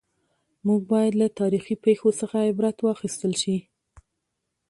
[0.67, 3.57] موږ باید له تاریخي پېښو څخه عبرت واخیستل شي.